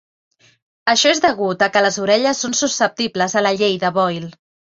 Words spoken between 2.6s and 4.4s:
susceptibles a la Llei de Boyle.